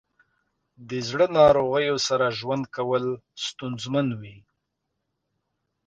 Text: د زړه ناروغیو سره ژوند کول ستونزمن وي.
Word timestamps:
د 0.89 0.91
زړه 1.09 1.25
ناروغیو 1.39 1.97
سره 2.07 2.35
ژوند 2.39 2.63
کول 2.75 3.05
ستونزمن 3.45 4.07
وي. 4.19 4.37